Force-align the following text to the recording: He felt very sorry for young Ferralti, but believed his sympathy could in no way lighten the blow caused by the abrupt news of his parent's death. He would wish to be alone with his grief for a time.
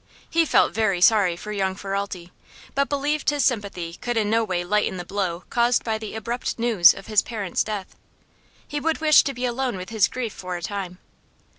He 0.27 0.45
felt 0.47 0.73
very 0.73 0.99
sorry 0.99 1.35
for 1.37 1.51
young 1.51 1.75
Ferralti, 1.75 2.31
but 2.73 2.89
believed 2.89 3.29
his 3.29 3.45
sympathy 3.45 3.93
could 4.01 4.17
in 4.17 4.31
no 4.31 4.43
way 4.43 4.63
lighten 4.63 4.97
the 4.97 5.05
blow 5.05 5.43
caused 5.51 5.83
by 5.83 5.99
the 5.99 6.15
abrupt 6.15 6.57
news 6.57 6.95
of 6.95 7.05
his 7.05 7.21
parent's 7.21 7.63
death. 7.63 7.95
He 8.67 8.79
would 8.79 8.99
wish 8.99 9.21
to 9.23 9.33
be 9.35 9.45
alone 9.45 9.77
with 9.77 9.89
his 9.91 10.07
grief 10.07 10.33
for 10.33 10.57
a 10.57 10.61
time. 10.63 10.97